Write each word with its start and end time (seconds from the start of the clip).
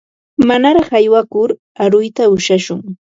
Manaraq 0.47 0.89
aywakur 0.99 1.49
aruyta 1.83 2.23
ushashun. 2.37 2.79